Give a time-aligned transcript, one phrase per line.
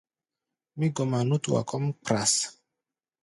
[0.77, 2.33] Mí gɔma nútua kɔ́ʼm kpras.